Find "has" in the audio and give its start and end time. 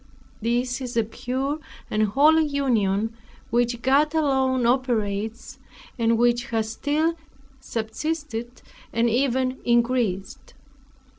6.45-6.71